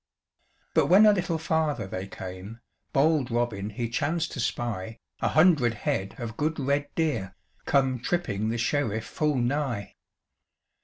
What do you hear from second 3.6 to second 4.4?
he chanced to